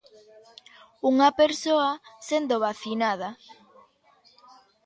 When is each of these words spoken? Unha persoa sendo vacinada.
Unha 1.11 1.29
persoa 1.41 1.89
sendo 2.27 2.55
vacinada. 2.65 3.29